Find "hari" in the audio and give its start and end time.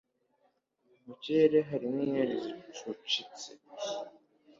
1.69-1.83